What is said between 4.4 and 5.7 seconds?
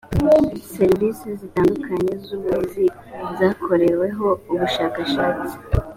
ubushakashatsi